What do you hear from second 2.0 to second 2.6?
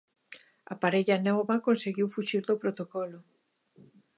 fuxir do